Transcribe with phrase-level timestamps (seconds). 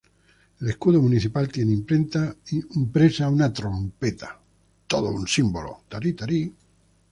[0.59, 4.41] El escudo municipal tiene impresa una trompeta,
[4.87, 5.83] todo un símbolo.